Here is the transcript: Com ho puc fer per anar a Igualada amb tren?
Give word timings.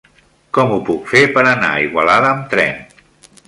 Com 0.57 0.71
ho 0.75 0.79
puc 0.87 1.05
fer 1.11 1.21
per 1.37 1.43
anar 1.51 1.71
a 1.77 1.85
Igualada 1.85 2.33
amb 2.35 2.49
tren? 2.55 2.85